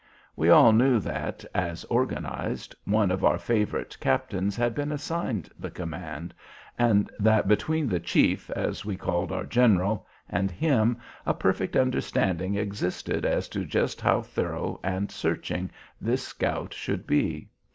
We 0.35 0.49
all 0.49 0.71
knew 0.71 0.99
that, 0.99 1.45
as 1.53 1.83
organized, 1.83 2.73
one 2.85 3.11
of 3.11 3.23
our 3.23 3.37
favorite 3.37 3.95
captains 3.99 4.55
had 4.55 4.73
been 4.73 4.91
assigned 4.91 5.51
the 5.59 5.69
command, 5.69 6.33
and 6.75 7.11
that 7.19 7.47
between 7.47 7.87
"the 7.87 7.99
Chief," 7.99 8.49
as 8.49 8.83
we 8.83 8.97
called 8.97 9.31
our 9.31 9.43
general, 9.45 10.07
and 10.27 10.49
him 10.49 10.97
a 11.23 11.35
perfect 11.35 11.75
understanding 11.75 12.55
existed 12.55 13.27
as 13.27 13.47
to 13.49 13.63
just 13.63 14.01
how 14.01 14.23
thorough 14.23 14.79
and 14.81 15.11
searching 15.11 15.69
this 16.01 16.25
scout 16.25 16.73
should 16.73 17.05
be. 17.05 17.49